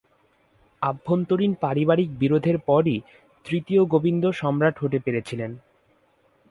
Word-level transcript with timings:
আভ্যন্তরীণ 0.81 1.51
পারিবারিক 1.61 2.09
বিরোধের 2.19 2.57
পরই 2.67 2.97
তৃতীয় 3.45 3.81
গোবিন্দ 3.85 4.23
সম্রাট 4.31 4.75
হতে 4.79 4.97
পেরেছিলেন। 4.99 5.51